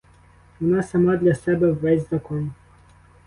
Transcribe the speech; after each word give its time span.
Вона 0.59 0.83
сама 0.83 1.17
для 1.17 1.35
себе 1.35 1.71
ввесь 1.71 2.09
закон. 2.09 2.51